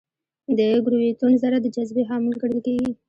[0.57, 2.91] د ګرویتون ذره د جاذبې حامل ګڼل کېږي.